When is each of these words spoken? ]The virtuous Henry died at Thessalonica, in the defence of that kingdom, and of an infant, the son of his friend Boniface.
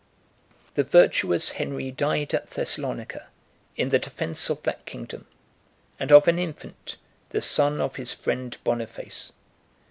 ]The 0.73 0.83
virtuous 0.83 1.49
Henry 1.49 1.91
died 1.91 2.33
at 2.33 2.49
Thessalonica, 2.49 3.27
in 3.75 3.89
the 3.89 3.99
defence 3.99 4.49
of 4.49 4.63
that 4.63 4.87
kingdom, 4.87 5.27
and 5.99 6.11
of 6.11 6.27
an 6.27 6.39
infant, 6.39 6.97
the 7.29 7.39
son 7.39 7.79
of 7.79 7.97
his 7.97 8.11
friend 8.11 8.57
Boniface. 8.63 9.31